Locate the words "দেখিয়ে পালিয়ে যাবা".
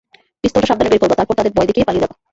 1.69-2.15